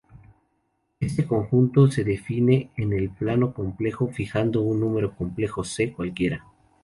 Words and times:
Este 0.99 1.27
conjunto 1.27 1.91
se 1.91 2.03
define 2.03 2.71
en 2.75 2.91
el 2.91 3.11
plano 3.11 3.53
complejo 3.53 4.07
fijando 4.07 4.61
un 4.63 4.79
número 4.79 5.15
complejo 5.15 5.63
"c" 5.63 5.93
cualquiera. 5.93 6.43